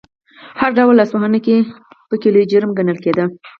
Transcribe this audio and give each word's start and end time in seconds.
هر 0.59 0.71
ډول 0.77 0.93
لاسوهنه 0.97 1.39
پکې 2.09 2.29
لوی 2.33 2.45
جرم 2.51 2.71
ګڼل 2.77 2.97
کېده. 3.03 3.25